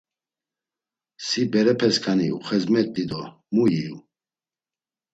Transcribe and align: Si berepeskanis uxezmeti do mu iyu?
Si 1.27 1.41
berepeskanis 1.51 2.33
uxezmeti 2.39 3.03
do 3.09 3.21
mu 3.53 3.63
iyu? 3.79 3.95